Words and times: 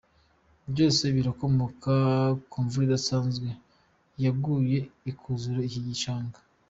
Byose 0.71 1.03
birakomoka 1.15 1.93
ku 2.49 2.57
mvura 2.65 2.83
idasanzwe 2.87 3.49
yaguye 4.23 4.79
ikuzura 5.11 5.59
iki 5.69 5.81
gishanga. 5.87 6.37